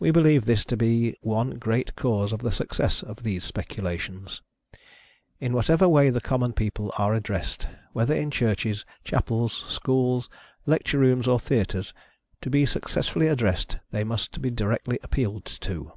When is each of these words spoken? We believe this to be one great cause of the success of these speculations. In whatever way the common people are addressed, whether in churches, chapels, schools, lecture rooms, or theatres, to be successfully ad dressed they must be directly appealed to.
We 0.00 0.10
believe 0.10 0.46
this 0.46 0.64
to 0.64 0.76
be 0.76 1.14
one 1.20 1.60
great 1.60 1.94
cause 1.94 2.32
of 2.32 2.42
the 2.42 2.50
success 2.50 3.04
of 3.04 3.22
these 3.22 3.44
speculations. 3.44 4.42
In 5.38 5.52
whatever 5.52 5.88
way 5.88 6.10
the 6.10 6.20
common 6.20 6.52
people 6.54 6.92
are 6.98 7.14
addressed, 7.14 7.68
whether 7.92 8.16
in 8.16 8.32
churches, 8.32 8.84
chapels, 9.04 9.64
schools, 9.68 10.28
lecture 10.66 10.98
rooms, 10.98 11.28
or 11.28 11.38
theatres, 11.38 11.94
to 12.40 12.50
be 12.50 12.66
successfully 12.66 13.28
ad 13.28 13.38
dressed 13.38 13.76
they 13.92 14.02
must 14.02 14.42
be 14.42 14.50
directly 14.50 14.98
appealed 15.04 15.44
to. 15.44 15.92